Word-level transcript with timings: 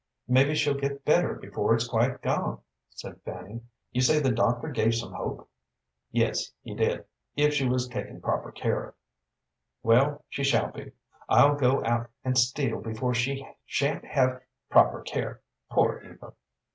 "Mebbe 0.27 0.55
she'll 0.57 0.73
get 0.73 1.05
better 1.05 1.35
before 1.35 1.75
it's 1.75 1.87
quite 1.87 2.23
gone," 2.23 2.57
said 2.89 3.21
Fanny. 3.21 3.61
"You 3.91 4.01
say 4.01 4.19
the 4.19 4.31
doctor 4.31 4.69
gave 4.69 4.95
some 4.95 5.13
hope?" 5.13 5.47
"Yes, 6.09 6.53
he 6.63 6.73
did, 6.73 7.05
if 7.35 7.53
she 7.53 7.69
was 7.69 7.87
taken 7.87 8.19
proper 8.19 8.51
care 8.51 8.83
of." 8.83 8.95
"Well, 9.83 10.25
she 10.27 10.43
shall 10.43 10.71
be. 10.71 10.93
I'll 11.29 11.53
go 11.55 11.85
out 11.85 12.09
and 12.23 12.35
steal 12.35 12.81
before 12.81 13.13
she 13.13 13.47
sha'n't 13.67 14.05
have 14.05 14.41
proper 14.71 15.01
care. 15.03 15.41
Poor 15.69 16.01
Eva!" 16.03 16.33